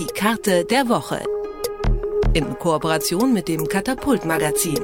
Die 0.00 0.06
Karte 0.06 0.64
der 0.64 0.88
Woche. 0.88 1.22
In 2.32 2.58
Kooperation 2.58 3.34
mit 3.34 3.48
dem 3.48 3.68
Katapult 3.68 4.24
Magazin, 4.24 4.80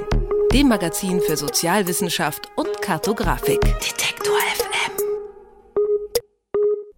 dem 0.53 0.69
Magazin 0.69 1.23
für 1.23 1.39
Sozialwissenschaft 1.39 2.51
und 2.55 2.83
Kartografik. 2.83 3.63
Detektor 3.63 4.37
FM. 4.37 4.93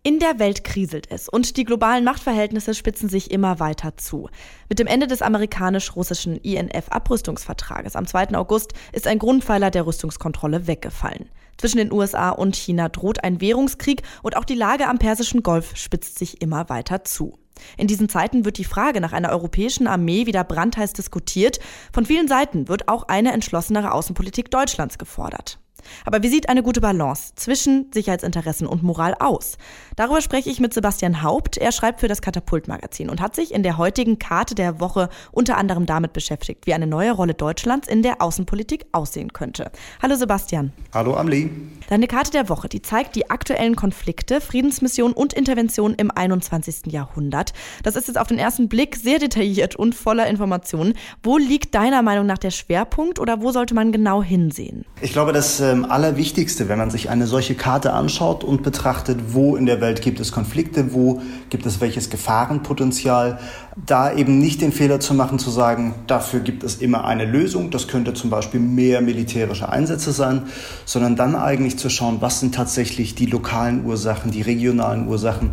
In 0.02 0.18
der 0.18 0.40
Welt 0.40 0.64
kriselt 0.64 1.06
es 1.12 1.28
und 1.28 1.56
die 1.56 1.62
globalen 1.62 2.02
Machtverhältnisse 2.02 2.74
spitzen 2.74 3.08
sich 3.08 3.31
immer 3.31 3.60
weiter 3.60 3.96
zu. 3.96 4.28
Mit 4.69 4.80
dem 4.80 4.88
Ende 4.88 5.06
des 5.06 5.22
amerikanisch-russischen 5.22 6.38
INF-Abrüstungsvertrages 6.38 7.94
am 7.94 8.08
2. 8.08 8.35
August 8.35 8.72
ist 8.92 9.06
ein 9.06 9.21
Grundpfeiler 9.21 9.71
der 9.71 9.87
Rüstungskontrolle 9.87 10.66
weggefallen. 10.66 11.30
Zwischen 11.56 11.78
den 11.78 11.92
USA 11.92 12.30
und 12.30 12.56
China 12.56 12.88
droht 12.88 13.22
ein 13.22 13.40
Währungskrieg 13.40 14.03
und 14.24 14.37
auch 14.37 14.44
die 14.44 14.56
Lage 14.56 14.88
am 14.88 14.98
Persischen 14.98 15.44
Golf 15.44 15.76
spitzt 15.76 16.19
sich 16.19 16.42
immer 16.42 16.69
weiter 16.69 17.05
zu. 17.05 17.38
In 17.77 17.87
diesen 17.87 18.09
Zeiten 18.09 18.45
wird 18.45 18.59
die 18.59 18.65
Frage 18.65 19.01
nach 19.01 19.12
einer 19.12 19.30
europäischen 19.30 19.87
Armee 19.87 20.27
wieder 20.27 20.45
brandheiß 20.45 20.93
diskutiert. 20.93 21.59
Von 21.93 22.07
vielen 22.07 22.29
Seiten 22.29 22.69
wird 22.69 22.89
auch 22.89 23.09
eine 23.09 23.33
entschlossenere 23.33 23.93
Außenpolitik 23.93 24.51
Deutschlands 24.51 24.99
gefordert. 24.99 25.59
Aber 26.05 26.23
wie 26.23 26.28
sieht 26.28 26.48
eine 26.48 26.62
gute 26.62 26.80
Balance 26.80 27.32
zwischen 27.37 27.91
Sicherheitsinteressen 27.92 28.66
und 28.66 28.82
Moral 28.82 29.14
aus? 29.18 29.59
Darüber 29.96 30.20
spreche 30.20 30.51
ich 30.51 30.60
mit 30.60 30.74
Sebastian 30.74 31.23
Haupt. 31.23 31.56
Er 31.56 31.73
schreibt 31.73 32.01
für 32.01 32.09
das 32.09 32.23
Katapult-Magazin 32.23 33.10
und 33.10 33.20
hat 33.20 33.34
sich 33.34 33.52
in 33.52 33.62
der 33.62 33.78
heutigen 33.78 34.18
Karte 34.18 34.54
der 34.54 34.80
Woche 34.80 35.09
unter 35.32 35.56
anderem 35.56 35.87
damit 35.87 36.12
beschäftigt, 36.12 36.66
wie 36.66 36.74
eine 36.74 36.87
neue 36.87 37.12
Rolle 37.12 37.34
Deutschlands 37.34 37.88
in 37.88 38.02
der 38.02 38.23
Außenpolitik 38.23 38.87
aussehen 38.92 39.32
könnte. 39.32 39.70
Hallo 40.02 40.14
Sebastian. 40.14 40.73
Hallo 40.92 41.16
Amli. 41.16 41.51
Deine 41.88 42.06
Karte 42.06 42.30
der 42.30 42.48
Woche, 42.48 42.68
die 42.68 42.82
zeigt 42.82 43.16
die 43.16 43.30
aktuellen 43.30 43.76
Konflikte, 43.76 44.40
Friedensmissionen 44.40 45.15
und 45.15 45.32
Interventionen 45.32 45.96
im 45.96 46.10
21. 46.10 46.92
Jahrhundert. 46.92 47.52
Das 47.82 47.96
ist 47.96 48.09
jetzt 48.09 48.18
auf 48.18 48.29
den 48.29 48.38
ersten 48.38 48.68
Blick 48.68 48.96
sehr 48.96 49.18
detailliert 49.18 49.76
und 49.76 49.95
voller 49.95 50.26
Informationen. 50.26 50.95
Wo 51.23 51.38
liegt 51.38 51.74
deiner 51.74 52.02
Meinung 52.02 52.26
nach 52.26 52.38
der 52.38 52.51
Schwerpunkt 52.51 53.18
oder 53.18 53.40
wo 53.40 53.52
sollte 53.52 53.74
man 53.74 53.92
genau 53.92 54.23
hinsehen? 54.23 54.85
Ich 55.01 55.13
glaube, 55.13 55.32
dass 55.32 55.60
ähm, 55.69 55.85
Allerwichtigste, 55.85 56.69
wenn 56.69 56.79
man 56.79 56.91
sich 56.91 57.11
eine 57.11 57.27
solche 57.27 57.55
Karte 57.55 57.93
anschaut 57.93 58.45
und 58.45 58.63
betrachtet, 58.63 59.19
wo 59.35 59.57
in 59.57 59.66
der 59.66 59.80
Welt 59.80 60.02
gibt 60.02 60.21
es 60.21 60.33
Konflikte, 60.33 60.93
wo 60.93 61.21
gibt 61.51 61.66
es 61.66 61.80
welches 61.80 62.10
Gefahrenpotenzial, 62.10 63.38
da 63.87 64.12
eben 64.12 64.38
nicht 64.38 64.60
den 64.60 64.72
Fehler 64.72 64.98
zu 65.00 65.14
machen, 65.14 65.38
zu 65.38 65.50
sagen, 65.50 65.94
dafür 66.06 66.41
gibt 66.41 66.64
es 66.64 66.77
immer 66.77 67.05
eine 67.05 67.25
Lösung, 67.25 67.70
das 67.70 67.86
könnte 67.86 68.14
zum 68.14 68.30
Beispiel 68.30 68.60
mehr 68.60 69.00
militärische 69.00 69.69
Einsätze 69.69 70.12
sein, 70.12 70.42
sondern 70.84 71.16
dann 71.16 71.36
eigentlich 71.36 71.78
zu 71.78 71.88
schauen, 71.91 72.16
was 72.20 72.41
sind 72.41 72.55
tatsächlich 72.55 73.14
die 73.14 73.27
lokalen 73.27 73.84
Ursachen, 73.84 74.30
die 74.30 74.42
regionalen 74.42 75.06
Ursachen. 75.06 75.50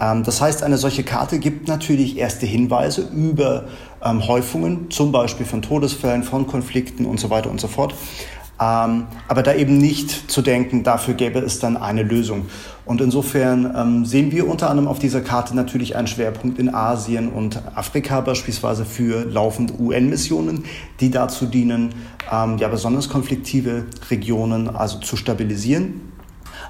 Ähm, 0.00 0.22
das 0.22 0.40
heißt, 0.40 0.62
eine 0.62 0.78
solche 0.78 1.02
Karte 1.02 1.38
gibt 1.38 1.68
natürlich 1.68 2.18
erste 2.18 2.46
Hinweise 2.46 3.08
über 3.12 3.64
ähm, 4.02 4.26
Häufungen, 4.26 4.90
zum 4.90 5.12
Beispiel 5.12 5.46
von 5.46 5.62
Todesfällen, 5.62 6.22
von 6.22 6.46
Konflikten 6.46 7.06
und 7.06 7.20
so 7.20 7.30
weiter 7.30 7.50
und 7.50 7.60
so 7.60 7.68
fort. 7.68 7.94
Ähm, 8.58 9.06
aber 9.28 9.42
da 9.42 9.54
eben 9.54 9.78
nicht 9.78 10.30
zu 10.30 10.40
denken, 10.40 10.82
dafür 10.82 11.14
gäbe 11.14 11.40
es 11.40 11.58
dann 11.58 11.76
eine 11.76 12.02
Lösung. 12.02 12.46
Und 12.86 13.00
insofern 13.00 13.72
ähm, 13.76 14.04
sehen 14.06 14.30
wir 14.30 14.48
unter 14.48 14.70
anderem 14.70 14.88
auf 14.88 14.98
dieser 14.98 15.20
Karte 15.20 15.54
natürlich 15.54 15.96
einen 15.96 16.06
Schwerpunkt 16.06 16.58
in 16.58 16.72
Asien 16.72 17.28
und 17.30 17.60
Afrika 17.74 18.20
beispielsweise 18.20 18.84
für 18.84 19.24
laufende 19.24 19.74
UN-Missionen, 19.78 20.64
die 21.00 21.10
dazu 21.10 21.46
dienen, 21.46 21.94
ähm, 22.32 22.56
ja 22.58 22.68
besonders 22.68 23.08
konfliktive 23.08 23.86
Regionen 24.10 24.68
also 24.68 25.00
zu 25.00 25.16
stabilisieren 25.16 26.15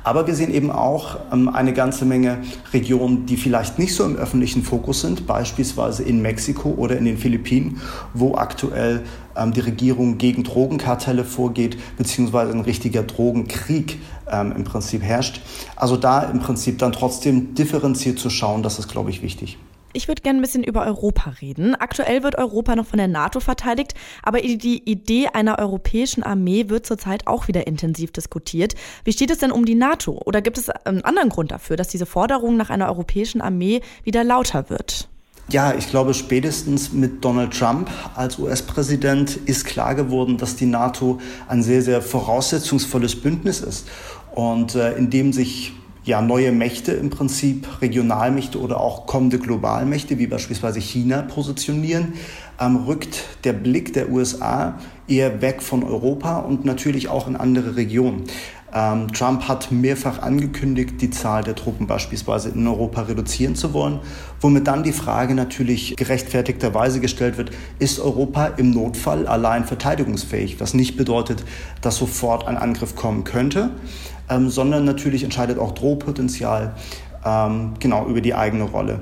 aber 0.06 0.28
wir 0.28 0.36
sehen 0.36 0.54
eben 0.54 0.70
auch 0.70 1.16
ähm, 1.32 1.48
eine 1.48 1.72
ganze 1.72 2.04
Menge 2.04 2.38
Regionen, 2.72 3.26
die 3.26 3.36
vielleicht 3.36 3.80
nicht 3.80 3.92
so 3.92 4.04
im 4.04 4.14
öffentlichen 4.14 4.62
Fokus 4.62 5.00
sind, 5.00 5.26
beispielsweise 5.26 6.04
in 6.04 6.22
Mexiko 6.22 6.68
oder 6.76 6.96
in 6.96 7.04
den 7.06 7.18
Philippinen, 7.18 7.80
wo 8.14 8.36
aktuell 8.36 9.02
ähm, 9.36 9.52
die 9.52 9.58
Regierung 9.58 10.16
gegen 10.16 10.44
Drogenkartelle 10.44 11.24
vorgeht, 11.24 11.76
beziehungsweise 11.96 12.52
ein 12.52 12.60
richtiger 12.60 13.02
Drogenkrieg 13.02 13.98
ähm, 14.30 14.52
im 14.52 14.62
Prinzip 14.62 15.02
herrscht. 15.02 15.40
Also 15.74 15.96
da 15.96 16.22
im 16.22 16.38
Prinzip 16.38 16.78
dann 16.78 16.92
trotzdem 16.92 17.56
differenziert 17.56 18.20
zu 18.20 18.30
schauen, 18.30 18.62
das 18.62 18.78
ist, 18.78 18.86
glaube 18.86 19.10
ich, 19.10 19.22
wichtig. 19.22 19.58
Ich 19.96 20.08
würde 20.08 20.20
gerne 20.20 20.38
ein 20.38 20.42
bisschen 20.42 20.62
über 20.62 20.84
Europa 20.84 21.30
reden. 21.40 21.74
Aktuell 21.74 22.22
wird 22.22 22.36
Europa 22.36 22.76
noch 22.76 22.84
von 22.84 22.98
der 22.98 23.08
NATO 23.08 23.40
verteidigt, 23.40 23.94
aber 24.22 24.42
die 24.42 24.82
Idee 24.84 25.28
einer 25.32 25.58
europäischen 25.58 26.22
Armee 26.22 26.68
wird 26.68 26.84
zurzeit 26.84 27.26
auch 27.26 27.48
wieder 27.48 27.66
intensiv 27.66 28.12
diskutiert. 28.12 28.74
Wie 29.04 29.12
steht 29.12 29.30
es 29.30 29.38
denn 29.38 29.50
um 29.50 29.64
die 29.64 29.74
NATO? 29.74 30.20
Oder 30.26 30.42
gibt 30.42 30.58
es 30.58 30.68
einen 30.68 31.02
anderen 31.02 31.30
Grund 31.30 31.50
dafür, 31.50 31.76
dass 31.76 31.88
diese 31.88 32.04
Forderung 32.04 32.58
nach 32.58 32.68
einer 32.68 32.88
europäischen 32.88 33.40
Armee 33.40 33.80
wieder 34.04 34.22
lauter 34.22 34.68
wird? 34.68 35.08
Ja, 35.48 35.72
ich 35.72 35.88
glaube, 35.88 36.12
spätestens 36.12 36.92
mit 36.92 37.24
Donald 37.24 37.58
Trump 37.58 37.88
als 38.14 38.38
US-Präsident 38.38 39.36
ist 39.46 39.64
klar 39.64 39.94
geworden, 39.94 40.36
dass 40.36 40.56
die 40.56 40.66
NATO 40.66 41.20
ein 41.48 41.62
sehr, 41.62 41.80
sehr 41.80 42.02
voraussetzungsvolles 42.02 43.16
Bündnis 43.22 43.60
ist 43.60 43.88
und 44.34 44.74
äh, 44.74 44.94
in 44.98 45.08
dem 45.08 45.32
sich 45.32 45.72
ja, 46.06 46.22
neue 46.22 46.52
Mächte 46.52 46.92
im 46.92 47.10
Prinzip, 47.10 47.82
Regionalmächte 47.82 48.60
oder 48.60 48.80
auch 48.80 49.06
kommende 49.06 49.40
Globalmächte, 49.40 50.18
wie 50.18 50.28
beispielsweise 50.28 50.80
China, 50.80 51.22
positionieren, 51.22 52.14
ähm, 52.60 52.76
rückt 52.86 53.24
der 53.42 53.52
Blick 53.52 53.92
der 53.92 54.10
USA 54.10 54.78
eher 55.08 55.42
weg 55.42 55.62
von 55.62 55.82
Europa 55.82 56.38
und 56.38 56.64
natürlich 56.64 57.08
auch 57.08 57.26
in 57.26 57.34
andere 57.34 57.74
Regionen. 57.74 58.22
Ähm, 58.72 59.12
Trump 59.12 59.48
hat 59.48 59.72
mehrfach 59.72 60.22
angekündigt, 60.22 61.00
die 61.00 61.10
Zahl 61.10 61.42
der 61.42 61.56
Truppen 61.56 61.88
beispielsweise 61.88 62.50
in 62.50 62.66
Europa 62.66 63.02
reduzieren 63.02 63.56
zu 63.56 63.72
wollen, 63.72 63.98
womit 64.40 64.68
dann 64.68 64.84
die 64.84 64.92
Frage 64.92 65.34
natürlich 65.34 65.96
gerechtfertigterweise 65.96 67.00
gestellt 67.00 67.36
wird, 67.36 67.50
ist 67.80 67.98
Europa 67.98 68.46
im 68.58 68.70
Notfall 68.70 69.26
allein 69.26 69.64
verteidigungsfähig, 69.64 70.60
was 70.60 70.72
nicht 70.72 70.96
bedeutet, 70.96 71.44
dass 71.80 71.96
sofort 71.96 72.46
ein 72.46 72.56
Angriff 72.56 72.94
kommen 72.94 73.24
könnte 73.24 73.70
ähm, 74.28 74.50
sondern 74.50 74.84
natürlich 74.84 75.24
entscheidet 75.24 75.58
auch 75.58 75.72
Drohpotenzial 75.72 76.74
ähm, 77.24 77.74
genau 77.78 78.06
über 78.06 78.20
die 78.20 78.34
eigene 78.34 78.64
Rolle. 78.64 79.00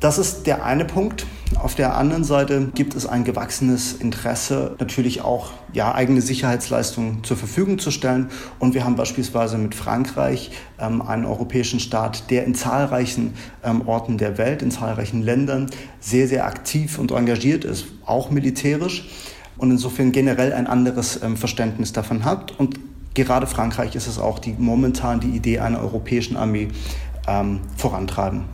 Das 0.00 0.16
ist 0.16 0.46
der 0.46 0.64
eine 0.64 0.86
Punkt. 0.86 1.26
Auf 1.56 1.74
der 1.74 1.94
anderen 1.94 2.24
Seite 2.24 2.70
gibt 2.74 2.94
es 2.94 3.06
ein 3.06 3.22
gewachsenes 3.24 3.92
Interesse, 3.92 4.76
natürlich 4.78 5.20
auch 5.20 5.50
ja, 5.74 5.94
eigene 5.94 6.22
Sicherheitsleistungen 6.22 7.22
zur 7.22 7.36
Verfügung 7.36 7.78
zu 7.78 7.90
stellen. 7.90 8.30
Und 8.58 8.72
wir 8.72 8.84
haben 8.84 8.96
beispielsweise 8.96 9.58
mit 9.58 9.74
Frankreich 9.74 10.52
ähm, 10.78 11.02
einen 11.02 11.26
europäischen 11.26 11.80
Staat, 11.80 12.30
der 12.30 12.44
in 12.44 12.54
zahlreichen 12.54 13.34
ähm, 13.62 13.86
Orten 13.86 14.16
der 14.16 14.38
Welt, 14.38 14.62
in 14.62 14.70
zahlreichen 14.70 15.20
Ländern 15.20 15.66
sehr, 16.00 16.28
sehr 16.28 16.46
aktiv 16.46 16.98
und 16.98 17.10
engagiert 17.10 17.64
ist, 17.64 17.84
auch 18.06 18.30
militärisch. 18.30 19.10
Und 19.58 19.70
insofern 19.70 20.12
generell 20.12 20.54
ein 20.54 20.66
anderes 20.66 21.22
ähm, 21.22 21.36
Verständnis 21.36 21.92
davon 21.92 22.24
hat. 22.24 22.58
Und 22.58 22.80
gerade 23.14 23.46
Frankreich 23.46 23.94
ist 23.94 24.06
es 24.06 24.18
auch, 24.18 24.38
die 24.38 24.54
momentan 24.56 25.20
die 25.20 25.30
Idee 25.30 25.60
einer 25.60 25.80
europäischen 25.80 26.36
Armee 26.36 26.68
ähm, 27.26 27.60
vorantreiben. 27.76 28.44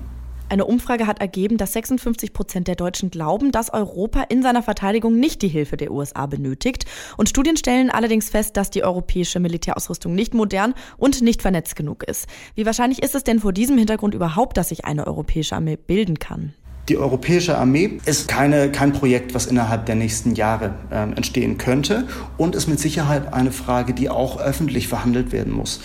Eine 0.49 0.65
Umfrage 0.65 1.09
hat 1.09 1.21
ergeben, 1.21 1.57
dass 1.57 1.73
56 1.73 2.33
Prozent 2.33 2.69
der 2.69 2.77
Deutschen 2.77 3.11
glauben, 3.11 3.51
dass 3.51 3.73
Europa 3.73 4.23
in 4.29 4.45
seiner 4.45 4.63
Verteidigung 4.63 5.19
nicht 5.19 5.43
die 5.43 5.49
Hilfe 5.49 5.77
der 5.77 5.91
USA 5.91 6.27
benötigt. 6.27 6.85
Und 7.17 7.29
Studien 7.29 7.57
stellen 7.57 7.91
allerdings 7.91 8.31
fest, 8.31 8.57
dass 8.57 8.71
die 8.71 8.85
europäische 8.85 9.41
Militärausrüstung 9.41 10.15
nicht 10.15 10.35
modern 10.35 10.75
und 10.99 11.21
nicht 11.21 11.43
vernetzt 11.43 11.75
genug 11.75 12.05
ist. 12.05 12.29
Wie 12.55 12.65
wahrscheinlich 12.65 13.03
ist 13.03 13.17
es 13.17 13.25
denn 13.25 13.41
vor 13.41 13.53
diesem 13.53 13.77
Hintergrund 13.77 14.15
überhaupt, 14.15 14.57
dass 14.57 14.69
sich 14.69 14.85
eine 14.85 15.09
europäische 15.09 15.57
Armee 15.57 15.77
bilden 15.77 16.21
kann? 16.21 16.55
Die 16.89 16.97
europäische 16.97 17.59
Armee 17.59 17.99
ist 18.05 18.29
keine, 18.29 18.71
kein 18.71 18.93
Projekt, 18.93 19.35
was 19.35 19.47
innerhalb 19.47 19.87
der 19.87 19.97
nächsten 19.97 20.37
Jahre 20.37 20.75
äh, 20.91 21.03
entstehen 21.03 21.59
könnte 21.59 22.07
und 22.37 22.55
ist 22.55 22.69
mit 22.69 22.79
Sicherheit 22.79 23.35
eine 23.35 23.51
Frage, 23.51 23.93
die 23.93 24.09
auch 24.09 24.41
öffentlich 24.41 24.87
verhandelt 24.87 25.33
werden 25.33 25.53
muss. 25.53 25.81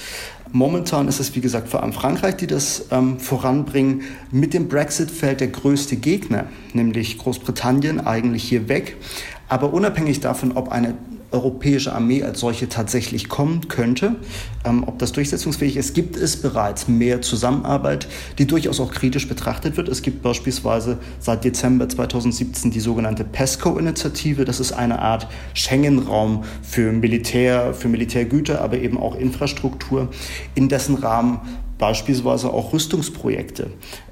Momentan 0.52 1.08
ist 1.08 1.20
es, 1.20 1.34
wie 1.36 1.42
gesagt, 1.42 1.70
vor 1.70 1.82
allem 1.82 1.94
Frankreich, 1.94 2.36
die 2.36 2.46
das 2.46 2.86
ähm, 2.92 3.20
voranbringen. 3.20 4.02
Mit 4.32 4.54
dem 4.54 4.68
Brexit 4.68 5.10
fällt 5.10 5.40
der 5.40 5.48
größte 5.48 5.96
Gegner, 5.96 6.46
nämlich 6.74 7.18
Großbritannien, 7.18 8.06
eigentlich 8.06 8.44
hier 8.44 8.68
weg. 8.68 8.98
Aber 9.48 9.74
unabhängig 9.74 10.20
davon, 10.20 10.52
ob 10.52 10.72
eine 10.72 10.94
europäische 11.32 11.94
Armee 11.94 12.24
als 12.24 12.40
solche 12.40 12.70
tatsächlich 12.70 13.30
kommen 13.30 13.68
könnte. 13.68 14.16
Ähm, 14.66 14.84
ob 14.86 15.00
das 15.00 15.12
durchsetzungsfähig 15.14 15.78
ist, 15.78 15.96
gibt 15.96 16.18
es 16.18 16.38
bereits 16.38 16.88
mehr 16.88 17.22
Zusammenarbeit, 17.22 18.08
die 18.38 18.46
durchaus 18.46 18.80
auch 18.80 18.92
kritisch 18.92 19.28
betrachtet 19.28 19.78
wird. 19.78 19.90
Es 19.90 20.02
gibt 20.02 20.22
beispielsweise 20.22 20.98
seit 21.20 21.44
Dezember 21.44 21.88
2017 21.88 22.72
die 22.72 22.80
sogenannte 22.80 23.24
PESCO-Initiative. 23.24 24.46
Das 24.46 24.60
ist 24.60 24.74
eine 24.74 25.00
Art 25.00 25.28
Schengen-Raum 25.54 26.44
für 26.62 26.92
Militär, 26.92 27.74
für 27.74 27.88
Militärgüter, 27.88 28.62
aber 28.62 28.78
eben 28.78 28.98
auch 28.98 29.16
Infrastruktur, 29.16 30.10
in 30.56 30.70
dessen 30.70 30.96
Rahmen 30.96 31.40
beispielsweise 31.82 32.54
auch 32.54 32.74
Rüstungsprojekte 32.74 33.72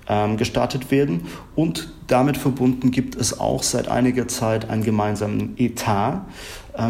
ähm, 0.10 0.38
gestartet 0.38 0.89
werden. 0.89 1.27
Und 1.56 1.94
damit 2.07 2.36
verbunden 2.36 2.89
gibt 2.89 3.16
es 3.16 3.39
auch 3.39 3.62
seit 3.62 3.88
einiger 3.88 4.27
Zeit 4.27 4.69
einen 4.69 4.83
gemeinsamen 4.83 5.54
Etat, 5.57 6.25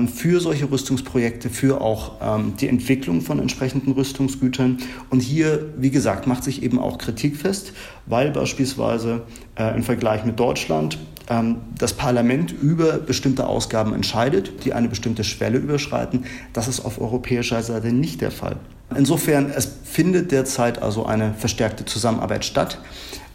für 0.08 0.40
solche 0.40 0.70
Rüstungsprojekte, 0.70 1.50
für 1.50 1.82
auch 1.82 2.14
ähm, 2.22 2.54
die 2.60 2.68
Entwicklung 2.68 3.22
von 3.22 3.40
entsprechenden 3.40 3.94
Rüstungsgütern. 3.94 4.78
Und 5.10 5.22
hier, 5.22 5.74
wie 5.78 5.90
gesagt, 5.90 6.28
macht 6.28 6.44
sich 6.44 6.64
eben 6.64 6.80
auch 6.80 6.98
Kritik 6.98 7.38
fest, 7.38 7.74
weil 8.06 8.32
beispielsweise 8.32 9.24
äh, 9.58 9.76
im 9.76 9.84
Vergleich 9.84 10.26
mit 10.26 10.40
Deutschland 10.40 10.98
ähm, 11.30 11.58
das 11.78 11.94
Parlament 11.94 12.52
über 12.52 12.94
bestimmte 12.98 13.48
Ausgaben 13.48 13.94
entscheidet, 13.94 14.66
die 14.66 14.74
eine 14.74 14.90
bestimmte 14.90 15.24
Schwelle 15.24 15.58
überschreiten. 15.58 16.26
Das 16.54 16.68
ist 16.68 16.82
auf 16.82 17.00
europäischer 17.00 17.62
Seite 17.62 17.92
nicht 17.92 18.22
der 18.22 18.32
Fall. 18.32 18.58
Insofern, 18.96 19.52
es 19.52 19.72
findet 19.84 20.32
derzeit 20.32 20.82
also 20.82 21.06
eine 21.06 21.34
verstärkte 21.36 21.86
Zusammenarbeit 21.86 22.44
statt. 22.44 22.80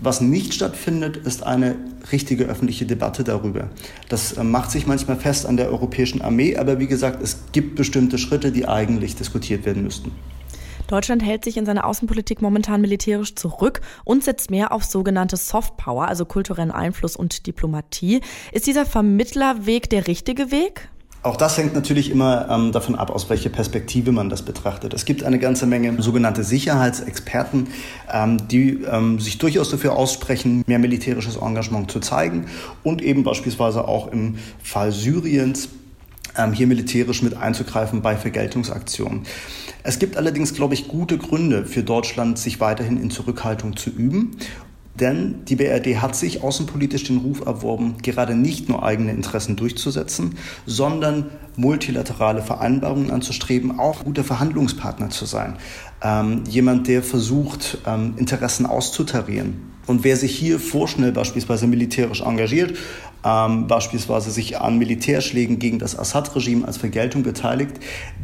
Was 0.00 0.20
nicht 0.20 0.54
stattfindet, 0.54 1.16
ist 1.16 1.44
eine 1.44 1.76
richtige 2.10 2.44
öffentliche 2.44 2.84
Debatte 2.84 3.24
darüber. 3.24 3.70
Das 4.08 4.32
äh, 4.32 4.44
macht 4.44 4.70
sich 4.70 4.86
manchmal 4.86 5.16
fest 5.16 5.46
an 5.46 5.56
der 5.56 5.70
europäischen 5.70 6.20
Armee, 6.20 6.56
aber 6.56 6.78
wie 6.78 6.86
gesagt, 6.86 7.22
es 7.22 7.38
gibt 7.52 7.76
bestimmte 7.76 8.18
Schritte, 8.18 8.52
die 8.52 8.66
eigentlich 8.66 9.14
diskutiert 9.16 9.64
werden 9.64 9.84
müssten. 9.84 10.12
Deutschland 10.86 11.22
hält 11.22 11.44
sich 11.44 11.56
in 11.56 11.64
seiner 11.64 11.86
Außenpolitik 11.86 12.42
momentan 12.42 12.80
militärisch 12.80 13.34
zurück 13.36 13.80
und 14.04 14.22
setzt 14.22 14.50
mehr 14.50 14.72
auf 14.72 14.84
sogenannte 14.84 15.36
Softpower, 15.36 16.08
also 16.08 16.26
kulturellen 16.26 16.70
Einfluss 16.70 17.16
und 17.16 17.46
Diplomatie. 17.46 18.20
Ist 18.52 18.66
dieser 18.66 18.84
Vermittlerweg 18.84 19.88
der 19.88 20.06
richtige 20.06 20.50
Weg? 20.50 20.90
Auch 21.24 21.36
das 21.36 21.56
hängt 21.56 21.72
natürlich 21.72 22.10
immer 22.10 22.50
ähm, 22.50 22.70
davon 22.70 22.96
ab, 22.96 23.10
aus 23.10 23.30
welcher 23.30 23.48
Perspektive 23.48 24.12
man 24.12 24.28
das 24.28 24.42
betrachtet. 24.42 24.92
Es 24.92 25.06
gibt 25.06 25.24
eine 25.24 25.38
ganze 25.38 25.64
Menge 25.64 26.02
sogenannte 26.02 26.44
Sicherheitsexperten, 26.44 27.68
ähm, 28.12 28.46
die 28.48 28.82
ähm, 28.82 29.18
sich 29.18 29.38
durchaus 29.38 29.70
dafür 29.70 29.96
aussprechen, 29.96 30.62
mehr 30.66 30.78
militärisches 30.78 31.36
Engagement 31.36 31.90
zu 31.90 32.00
zeigen 32.00 32.44
und 32.82 33.00
eben 33.00 33.24
beispielsweise 33.24 33.88
auch 33.88 34.12
im 34.12 34.36
Fall 34.62 34.92
Syriens 34.92 35.70
ähm, 36.36 36.52
hier 36.52 36.66
militärisch 36.66 37.22
mit 37.22 37.34
einzugreifen 37.34 38.02
bei 38.02 38.16
Vergeltungsaktionen. 38.16 39.22
Es 39.82 39.98
gibt 39.98 40.18
allerdings, 40.18 40.52
glaube 40.52 40.74
ich, 40.74 40.88
gute 40.88 41.16
Gründe 41.16 41.64
für 41.64 41.82
Deutschland, 41.82 42.38
sich 42.38 42.60
weiterhin 42.60 43.00
in 43.00 43.10
Zurückhaltung 43.10 43.76
zu 43.76 43.88
üben. 43.88 44.36
Denn 44.98 45.44
die 45.46 45.56
BRD 45.56 46.00
hat 46.00 46.14
sich 46.14 46.42
außenpolitisch 46.42 47.04
den 47.04 47.18
Ruf 47.18 47.44
erworben, 47.44 47.96
gerade 48.02 48.36
nicht 48.36 48.68
nur 48.68 48.84
eigene 48.84 49.10
Interessen 49.10 49.56
durchzusetzen, 49.56 50.36
sondern 50.66 51.30
multilaterale 51.56 52.42
Vereinbarungen 52.42 53.10
anzustreben, 53.10 53.78
auch 53.78 54.04
guter 54.04 54.22
Verhandlungspartner 54.22 55.10
zu 55.10 55.24
sein. 55.24 55.56
Ähm, 56.02 56.44
jemand, 56.48 56.86
der 56.86 57.02
versucht, 57.02 57.78
ähm, 57.86 58.14
Interessen 58.16 58.66
auszutarieren. 58.66 59.73
Und 59.86 60.04
wer 60.04 60.16
sich 60.16 60.36
hier 60.36 60.58
vorschnell 60.58 61.12
beispielsweise 61.12 61.66
militärisch 61.66 62.22
engagiert, 62.22 62.76
ähm, 63.24 63.66
beispielsweise 63.66 64.30
sich 64.30 64.60
an 64.60 64.78
Militärschlägen 64.78 65.58
gegen 65.58 65.78
das 65.78 65.98
Assad-Regime 65.98 66.66
als 66.66 66.76
Vergeltung 66.76 67.22
beteiligt, 67.22 67.76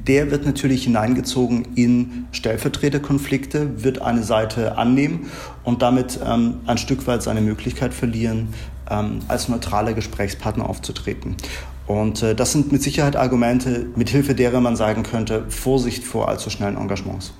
der 0.06 0.30
wird 0.30 0.44
natürlich 0.44 0.84
hineingezogen 0.84 1.68
in 1.74 2.26
Stellvertreterkonflikte, 2.32 3.82
wird 3.82 4.02
eine 4.02 4.22
Seite 4.22 4.78
annehmen 4.78 5.30
und 5.64 5.82
damit 5.82 6.18
ähm, 6.24 6.60
ein 6.66 6.78
Stück 6.78 7.06
weit 7.06 7.22
seine 7.22 7.40
Möglichkeit 7.40 7.94
verlieren, 7.94 8.48
ähm, 8.90 9.20
als 9.28 9.48
neutraler 9.48 9.94
Gesprächspartner 9.94 10.68
aufzutreten. 10.68 11.36
Und 11.86 12.22
äh, 12.22 12.34
das 12.34 12.52
sind 12.52 12.70
mit 12.72 12.82
Sicherheit 12.82 13.16
Argumente, 13.16 13.86
mithilfe 13.96 14.34
derer 14.34 14.60
man 14.60 14.76
sagen 14.76 15.02
könnte, 15.02 15.46
Vorsicht 15.48 16.04
vor 16.04 16.28
allzu 16.28 16.50
schnellen 16.50 16.76
Engagements. 16.76 17.32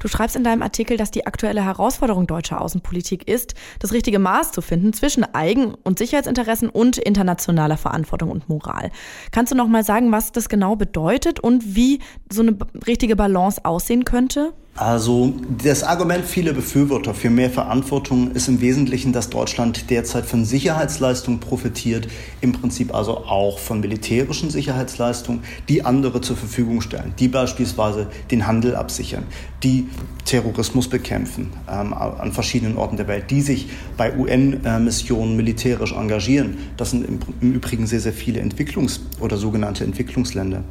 Du 0.00 0.08
schreibst 0.08 0.34
in 0.34 0.42
deinem 0.42 0.62
Artikel, 0.62 0.96
dass 0.96 1.10
die 1.10 1.26
aktuelle 1.26 1.64
Herausforderung 1.64 2.26
deutscher 2.26 2.60
Außenpolitik 2.60 3.28
ist, 3.28 3.54
das 3.78 3.92
richtige 3.92 4.18
Maß 4.18 4.50
zu 4.50 4.62
finden 4.62 4.92
zwischen 4.92 5.24
Eigen- 5.34 5.74
und 5.74 5.98
Sicherheitsinteressen 5.98 6.68
und 6.70 6.98
internationaler 6.98 7.76
Verantwortung 7.76 8.30
und 8.30 8.48
Moral. 8.48 8.90
Kannst 9.30 9.52
du 9.52 9.56
noch 9.56 9.68
mal 9.68 9.84
sagen, 9.84 10.10
was 10.10 10.32
das 10.32 10.48
genau 10.48 10.74
bedeutet 10.74 11.38
und 11.38 11.76
wie 11.76 12.00
so 12.32 12.42
eine 12.42 12.56
richtige 12.86 13.14
Balance 13.14 13.64
aussehen 13.64 14.04
könnte? 14.04 14.54
Also 14.76 15.34
das 15.62 15.82
Argument 15.82 16.24
vieler 16.24 16.54
Befürworter 16.54 17.12
für 17.12 17.28
mehr 17.28 17.50
Verantwortung 17.50 18.30
ist 18.32 18.48
im 18.48 18.60
Wesentlichen, 18.62 19.12
dass 19.12 19.28
Deutschland 19.28 19.90
derzeit 19.90 20.24
von 20.24 20.44
Sicherheitsleistungen 20.46 21.38
profitiert, 21.38 22.08
im 22.40 22.52
Prinzip 22.52 22.94
also 22.94 23.18
auch 23.18 23.58
von 23.58 23.80
militärischen 23.80 24.48
Sicherheitsleistungen, 24.48 25.42
die 25.68 25.84
andere 25.84 26.22
zur 26.22 26.36
Verfügung 26.36 26.80
stellen, 26.80 27.12
die 27.18 27.28
beispielsweise 27.28 28.06
den 28.30 28.46
Handel 28.46 28.74
absichern, 28.74 29.24
die 29.62 29.88
Terrorismus 30.24 30.88
bekämpfen 30.88 31.52
ähm, 31.68 31.92
an 31.92 32.32
verschiedenen 32.32 32.78
Orten 32.78 32.96
der 32.96 33.08
Welt, 33.08 33.30
die 33.30 33.42
sich 33.42 33.68
bei 33.96 34.16
UN-Missionen 34.16 35.36
militärisch 35.36 35.92
engagieren. 35.92 36.56
Das 36.76 36.92
sind 36.92 37.06
im, 37.06 37.18
im 37.40 37.52
Übrigen 37.52 37.86
sehr, 37.86 38.00
sehr 38.00 38.14
viele 38.14 38.40
Entwicklungs- 38.40 39.00
oder 39.20 39.36
sogenannte 39.36 39.84
Entwicklungsländer. 39.84 40.62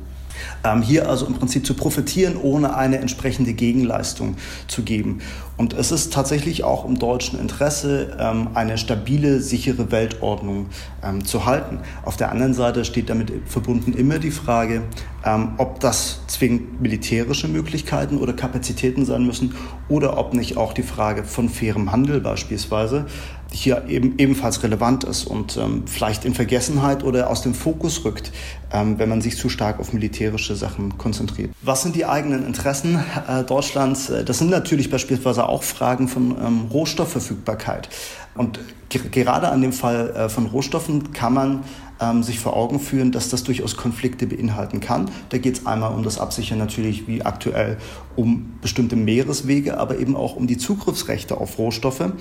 Ähm, 0.63 0.81
hier 0.81 1.09
also 1.09 1.25
im 1.25 1.33
Prinzip 1.33 1.65
zu 1.65 1.73
profitieren, 1.73 2.35
ohne 2.37 2.75
eine 2.75 2.99
entsprechende 2.99 3.53
Gegenleistung 3.53 4.35
zu 4.67 4.83
geben. 4.83 5.19
Und 5.57 5.73
es 5.73 5.91
ist 5.91 6.13
tatsächlich 6.13 6.63
auch 6.63 6.85
im 6.85 6.97
deutschen 6.97 7.37
Interesse, 7.37 8.15
ähm, 8.17 8.49
eine 8.53 8.77
stabile, 8.77 9.41
sichere 9.41 9.91
Weltordnung 9.91 10.67
ähm, 11.03 11.25
zu 11.25 11.45
halten. 11.45 11.79
Auf 12.05 12.15
der 12.15 12.31
anderen 12.31 12.53
Seite 12.53 12.85
steht 12.85 13.09
damit 13.09 13.31
verbunden 13.45 13.91
immer 13.91 14.19
die 14.19 14.31
Frage, 14.31 14.83
ähm, 15.25 15.55
ob 15.57 15.81
das 15.81 16.21
zwingend 16.27 16.81
militärische 16.81 17.49
Möglichkeiten 17.49 18.17
oder 18.19 18.31
Kapazitäten 18.31 19.05
sein 19.05 19.25
müssen 19.25 19.53
oder 19.89 20.17
ob 20.17 20.33
nicht 20.33 20.55
auch 20.55 20.71
die 20.71 20.83
Frage 20.83 21.25
von 21.25 21.49
fairem 21.49 21.91
Handel 21.91 22.21
beispielsweise 22.21 23.05
hier 23.51 23.85
eben 23.87 24.15
ebenfalls 24.17 24.61
relevant 24.63 25.03
ist 25.03 25.25
und 25.25 25.57
ähm, 25.57 25.83
vielleicht 25.87 26.25
in 26.25 26.33
Vergessenheit 26.33 27.03
oder 27.03 27.29
aus 27.29 27.41
dem 27.41 27.53
Fokus 27.53 28.05
rückt, 28.05 28.31
ähm, 28.71 28.99
wenn 28.99 29.09
man 29.09 29.21
sich 29.21 29.37
zu 29.37 29.49
stark 29.49 29.79
auf 29.79 29.91
militärische 29.93 30.55
Sachen 30.55 30.97
konzentriert. 30.97 31.51
Was 31.61 31.81
sind 31.81 31.95
die 31.95 32.05
eigenen 32.05 32.45
Interessen 32.45 33.03
äh, 33.27 33.43
Deutschlands? 33.43 34.09
Äh, 34.09 34.23
das 34.23 34.37
sind 34.37 34.51
natürlich 34.51 34.89
beispielsweise 34.89 35.47
auch 35.49 35.63
Fragen 35.63 36.07
von 36.07 36.35
ähm, 36.39 36.61
Rohstoffverfügbarkeit. 36.71 37.89
Und 38.39 38.57
gerade 38.89 39.49
an 39.49 39.61
dem 39.61 39.73
Fall 39.73 40.11
äh, 40.11 40.29
von 40.29 40.45
Rohstoffen 40.45 41.11
kann 41.11 41.33
man 41.33 41.63
ähm, 41.99 42.23
sich 42.23 42.39
vor 42.39 42.55
Augen 42.55 42.79
führen, 42.79 43.11
dass 43.11 43.27
das 43.27 43.43
durchaus 43.43 43.75
Konflikte 43.75 44.27
beinhalten 44.27 44.79
kann. 44.79 45.11
Da 45.27 45.37
geht 45.37 45.57
es 45.57 45.65
einmal 45.65 45.93
um 45.93 46.03
das 46.03 46.17
Absichern 46.17 46.57
natürlich 46.57 47.05
wie 47.05 47.21
aktuell 47.21 47.77
um 48.15 48.53
bestimmte 48.61 48.95
Meereswege, 48.95 49.77
aber 49.77 49.99
eben 49.99 50.15
auch 50.15 50.37
um 50.37 50.47
die 50.47 50.57
Zugriffsrechte 50.57 51.35
auf 51.35 51.57
Rohstoffe. 51.57 52.13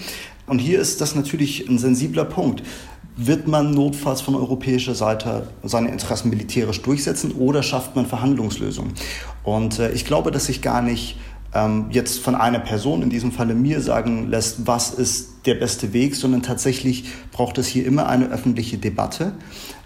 Und 0.49 0.59
hier 0.59 0.81
ist 0.81 1.01
das 1.01 1.15
natürlich 1.15 1.69
ein 1.69 1.79
sensibler 1.79 2.25
Punkt. 2.25 2.65
Wird 3.15 3.47
man 3.47 3.71
notfalls 3.71 4.21
von 4.21 4.35
europäischer 4.35 4.97
Seite 4.97 5.47
seine 5.63 5.93
Interessen 5.93 6.31
militärisch 6.31 6.83
durchsetzen 6.83 7.31
oder 7.31 7.63
schafft 7.63 7.95
man 7.95 8.07
Verhandlungslösungen? 8.07 8.93
Und 9.45 9.79
äh, 9.79 9.93
ich 9.93 10.05
glaube, 10.05 10.33
dass 10.33 10.47
sich 10.47 10.63
gar 10.63 10.83
nicht 10.83 11.17
ähm, 11.55 11.87
jetzt 11.91 12.21
von 12.21 12.35
einer 12.35 12.59
Person, 12.59 13.03
in 13.03 13.11
diesem 13.11 13.33
Falle 13.33 13.55
mir, 13.55 13.81
sagen 13.81 14.29
lässt, 14.29 14.67
was 14.67 14.91
ist 14.91 15.38
der 15.47 15.55
beste 15.55 15.93
Weg, 15.93 16.15
sondern 16.15 16.43
tatsächlich 16.43 17.05
braucht 17.33 17.59
es 17.59 17.67
hier 17.67 17.87
immer 17.87 18.09
eine 18.09 18.29
öffentliche 18.29 18.79
Debatte 18.79 19.33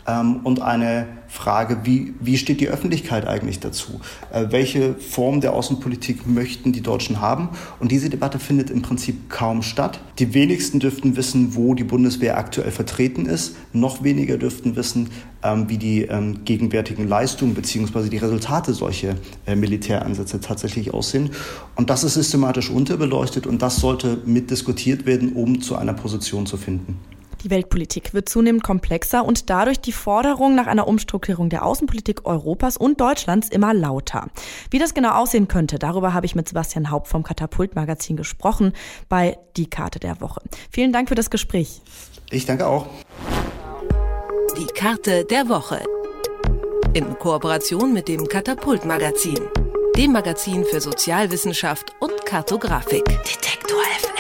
ähm, 0.07 0.41
und 0.45 0.61
eine 0.61 1.07
Frage, 1.29 1.79
wie, 1.85 2.15
wie 2.21 2.37
steht 2.37 2.61
die 2.61 2.69
Öffentlichkeit 2.69 3.27
eigentlich 3.27 3.59
dazu? 3.59 4.01
Äh, 4.33 4.47
welche 4.51 4.95
Form 4.95 5.41
der 5.41 5.55
Außenpolitik 5.55 6.27
möchten 6.27 6.73
die 6.73 6.83
Deutschen 6.83 7.21
haben? 7.21 7.49
Und 7.81 7.91
diese 7.91 8.11
Debatte 8.11 8.39
findet 8.39 8.69
im 8.69 8.83
Prinzip 8.83 9.31
kaum 9.31 9.63
statt. 9.63 10.01
Die 10.19 10.35
wenigsten 10.35 10.79
dürften 10.79 11.17
wissen, 11.17 11.55
wo 11.55 11.75
die 11.75 11.85
Bundeswehr 11.85 12.37
aktuell 12.37 12.71
vertreten 12.71 13.27
ist. 13.27 13.57
Noch 13.73 14.05
weniger 14.05 14.37
dürften 14.37 14.77
wissen, 14.77 15.09
ähm, 15.43 15.69
wie 15.69 15.79
die 15.79 16.03
ähm, 16.03 16.45
gegenwärtigen 16.45 17.09
Leistungen 17.09 17.55
bzw. 17.55 18.09
die 18.09 18.19
Resultate 18.19 18.75
solcher 18.75 19.15
äh, 19.47 19.57
Militäransätze 19.57 20.41
tatsächlich 20.41 20.93
aussehen. 20.93 21.31
Und 21.77 21.89
das 21.89 22.05
ist 22.05 22.15
systematisch 22.15 22.71
unterbeleuchtet 22.71 23.47
und 23.47 23.63
das 23.63 23.77
sollte 23.77 24.19
mitdiskutiert 24.27 25.07
werden, 25.07 25.33
um 25.43 25.61
zu 25.61 25.77
einer 25.77 25.93
Position 25.93 26.47
zu 26.47 26.57
finden. 26.57 26.99
Die 27.43 27.51
Weltpolitik 27.51 28.15
wird 28.15 28.29
zunehmend 28.29 28.63
komplexer 28.63 29.25
und 29.25 29.51
dadurch 29.51 29.81
die 29.81 29.91
Forderung 29.91 30.55
nach 30.55 30.69
einer 30.69 30.87
Umstrukturierung 30.87 31.49
der 31.49 31.65
Außenpolitik 31.65 32.25
Europas 32.25 32.77
und 32.77 33.01
Deutschlands 33.01 33.49
immer 33.49 33.75
lauter. 33.75 34.29
Wie 34.71 34.79
das 34.79 34.95
genau 34.95 35.11
aussehen 35.11 35.49
könnte, 35.49 35.81
darüber 35.81 36.15
habe 36.15 36.25
ich 36.25 36.37
mit 36.37 36.47
Sebastian 36.47 36.91
Haupt 36.91 37.09
vom 37.09 37.25
Katapult-Magazin 37.25 38.17
gesprochen 38.17 38.73
bei 39.09 39.39
Die 39.57 39.69
Karte 39.69 39.99
der 39.99 40.21
Woche. 40.21 40.41
Vielen 40.71 40.93
Dank 40.93 41.09
für 41.09 41.17
das 41.17 41.31
Gespräch. 41.31 41.81
Ich 42.31 42.47
danke 42.47 42.67
auch. 42.67 42.87
Die 44.57 44.67
Karte 44.67 45.25
der 45.25 45.49
Woche. 45.49 45.83
In 46.95 47.19
Kooperation 47.19 47.93
mit 47.93 48.07
dem 48.07 48.29
Katapult-Magazin, 48.29 49.41
dem 49.97 50.13
Magazin 50.13 50.65
für 50.65 50.81
Sozialwissenschaft 50.81 51.93
und 51.99 52.25
Kartografik. 52.25 53.05
Detektor 53.05 53.81
FM. 53.99 54.12